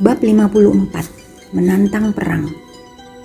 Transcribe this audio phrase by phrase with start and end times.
[0.00, 2.48] Bab 54 Menantang Perang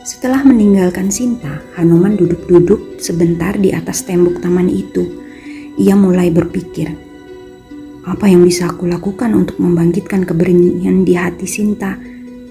[0.04, 5.08] Setelah meninggalkan Sinta, Hanuman duduk-duduk sebentar di atas tembok taman itu.
[5.80, 6.92] Ia mulai berpikir,
[8.04, 11.96] apa yang bisa aku lakukan untuk membangkitkan keberanian di hati Sinta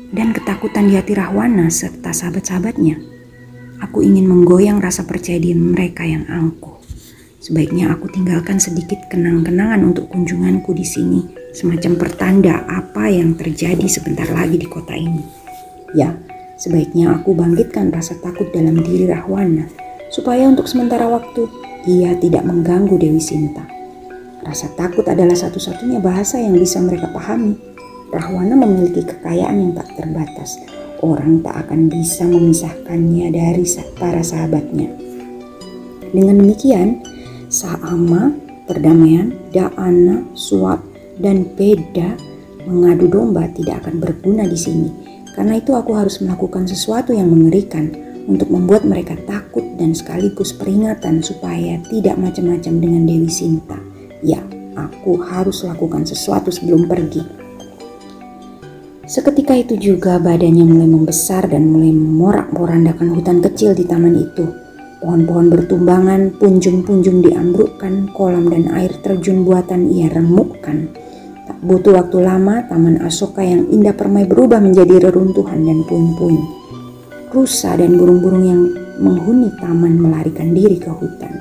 [0.08, 2.96] dan ketakutan di hati Rahwana serta sahabat-sahabatnya.
[3.84, 6.80] Aku ingin menggoyang rasa percaya diri mereka yang angkuh.
[7.44, 14.26] Sebaiknya aku tinggalkan sedikit kenang-kenangan untuk kunjunganku di sini, semacam pertanda apa yang terjadi sebentar
[14.26, 15.22] lagi di kota ini.
[15.94, 16.18] Ya,
[16.58, 19.70] sebaiknya aku bangkitkan rasa takut dalam diri Rahwana,
[20.10, 21.46] supaya untuk sementara waktu
[21.86, 23.62] ia tidak mengganggu Dewi Sinta.
[24.42, 27.56] Rasa takut adalah satu-satunya bahasa yang bisa mereka pahami.
[28.10, 30.58] Rahwana memiliki kekayaan yang tak terbatas.
[31.00, 33.64] Orang tak akan bisa memisahkannya dari
[33.96, 34.90] para sahabatnya.
[36.12, 37.02] Dengan demikian,
[37.50, 38.34] Saama,
[38.66, 42.16] perdamaian, Da'ana, Suap, dan Beda
[42.64, 44.88] mengadu domba tidak akan berguna di sini.
[45.34, 47.90] Karena itu aku harus melakukan sesuatu yang mengerikan
[48.24, 53.76] untuk membuat mereka takut dan sekaligus peringatan supaya tidak macam-macam dengan Dewi Sinta.
[54.24, 54.40] Ya,
[54.78, 57.44] aku harus lakukan sesuatu sebelum pergi.
[59.04, 64.48] Seketika itu juga badannya mulai membesar dan mulai memorak-porandakan hutan kecil di taman itu.
[65.04, 71.03] Pohon-pohon bertumbangan, punjung-punjung diambrukkan, kolam dan air terjun buatan ia remukkan.
[71.44, 76.40] Tak butuh waktu lama, Taman Asoka yang indah permai berubah menjadi reruntuhan dan puing-puing.
[77.28, 78.62] Rusa dan burung-burung yang
[79.02, 81.34] menghuni taman melarikan diri ke hutan.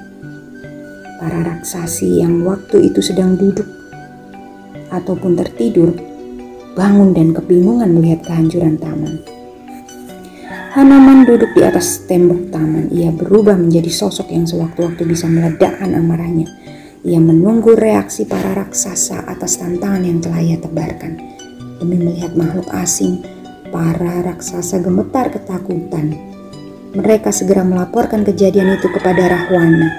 [1.21, 3.65] Para raksasi yang waktu itu sedang duduk
[4.91, 5.93] ataupun tertidur,
[6.73, 9.21] bangun dan kebingungan melihat kehancuran taman.
[10.73, 12.89] Hanaman duduk di atas tembok taman.
[12.89, 16.49] Ia berubah menjadi sosok yang sewaktu-waktu bisa meledakkan amarahnya.
[17.03, 21.19] Ia menunggu reaksi para raksasa atas tantangan yang telah ia tebarkan.
[21.83, 23.19] Demi melihat makhluk asing,
[23.75, 26.15] para raksasa gemetar ketakutan.
[26.95, 29.89] Mereka segera melaporkan kejadian itu kepada Rahwana.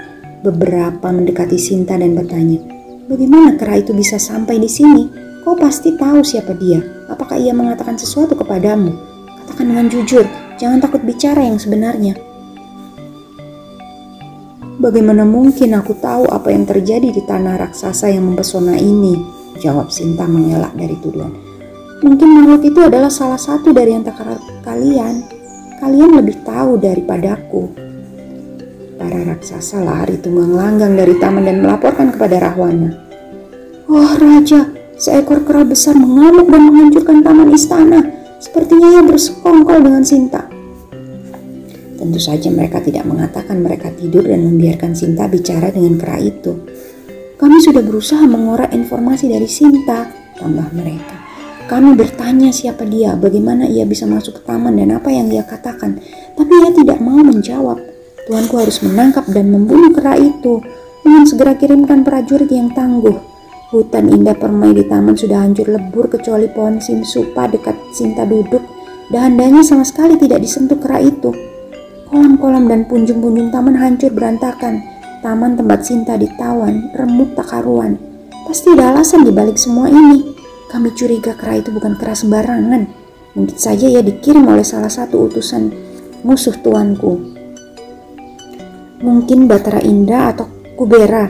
[0.40, 2.60] Beberapa mendekati Sinta dan bertanya,
[3.04, 5.04] Bagaimana kera itu bisa sampai di sini?
[5.44, 6.80] Kau pasti tahu siapa dia.
[7.12, 8.96] Apakah ia mengatakan sesuatu kepadamu?
[9.44, 12.14] Katakan dengan jujur, Jangan takut bicara yang sebenarnya.
[14.84, 19.16] Bagaimana mungkin aku tahu apa yang terjadi di tanah raksasa yang mempesona ini?
[19.56, 21.32] Jawab Sinta mengelak dari tuduhan.
[22.04, 25.24] Mungkin makhluk itu adalah salah satu dari antara kalian.
[25.80, 27.72] Kalian lebih tahu daripadaku.
[29.00, 32.92] Para raksasa lari tunggang langgang dari taman dan melaporkan kepada Rahwana.
[33.88, 34.68] Oh, Raja,
[35.00, 38.04] seekor kera besar mengamuk dan menghancurkan taman istana.
[38.36, 40.53] Sepertinya ia bersekongkol dengan Sinta.
[42.04, 46.52] Tentu saja mereka tidak mengatakan mereka tidur dan membiarkan Sinta bicara dengan kera itu.
[47.40, 51.16] Kami sudah berusaha mengorak informasi dari Sinta, tambah mereka.
[51.64, 55.96] Kami bertanya siapa dia, bagaimana ia bisa masuk ke taman dan apa yang dia katakan.
[56.36, 57.80] Tapi ia tidak mau menjawab.
[58.28, 60.60] Tuanku harus menangkap dan membunuh kera itu.
[61.08, 63.16] Ingin segera kirimkan prajurit yang tangguh.
[63.72, 68.60] Hutan indah permai di taman sudah hancur lebur kecuali pohon simsupa dekat Sinta duduk.
[69.08, 71.53] Dahan-dahannya sama sekali tidak disentuh kera itu.
[72.14, 74.86] Kolam-kolam dan punjung-punjung taman hancur berantakan.
[75.18, 77.98] Taman tempat Sinta ditawan, remuk tak karuan.
[78.46, 80.22] Pasti ada alasan di balik semua ini.
[80.70, 82.86] Kami curiga kera itu bukan kera sembarangan.
[83.34, 85.74] Mungkin saja ia dikirim oleh salah satu utusan
[86.22, 87.18] musuh tuanku.
[89.02, 90.46] Mungkin Batara Indah atau
[90.78, 91.26] Kubera.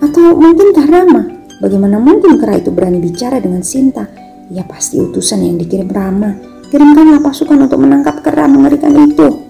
[0.00, 1.28] Atau mungkin Tarama.
[1.60, 4.08] Bagaimana mungkin kera itu berani bicara dengan Sinta?
[4.48, 6.32] Ia pasti utusan yang dikirim Rama.
[6.72, 9.41] Kirimkanlah pasukan untuk menangkap kera mengerikan itu.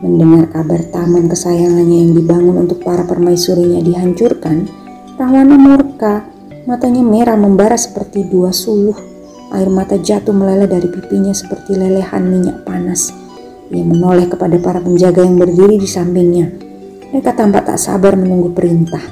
[0.00, 4.64] Mendengar kabar taman kesayangannya yang dibangun untuk para permaisurinya dihancurkan,
[5.20, 6.24] Rahwana murka,
[6.64, 8.96] matanya merah membara seperti dua suluh.
[9.52, 13.12] Air mata jatuh meleleh dari pipinya seperti lelehan minyak panas.
[13.68, 16.48] Ia menoleh kepada para penjaga yang berdiri di sampingnya.
[17.12, 19.04] Mereka tampak tak sabar menunggu perintah.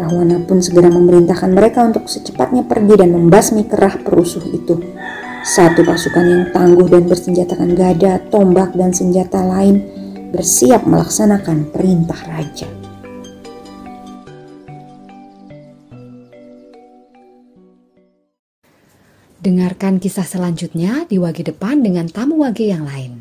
[0.00, 4.80] Rahwana pun segera memerintahkan mereka untuk secepatnya pergi dan membasmi kerah perusuh itu.
[5.44, 9.99] Satu pasukan yang tangguh dan bersenjatakan gada, tombak, dan senjata lain
[10.30, 12.70] bersiap melaksanakan perintah raja.
[19.40, 23.19] Dengarkan kisah selanjutnya di wage depan dengan tamu wage yang lain.